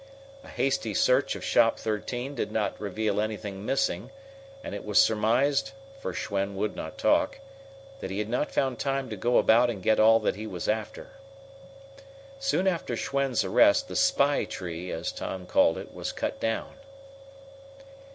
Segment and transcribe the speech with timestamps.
[0.43, 4.09] A hasty search of Shop 13 did not reveal anything missing,
[4.63, 7.39] and it was surmised (for Schwen would not talk)
[7.99, 10.67] that he had not found time to go about and get all that he was
[10.67, 11.11] after.
[12.39, 16.73] Soon after Schwen's arrest the "Spy Tree," as Tom called it, was cut down.